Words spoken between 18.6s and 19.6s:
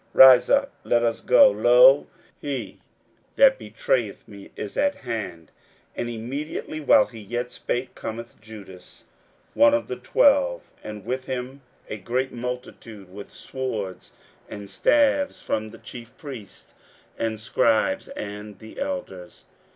elders.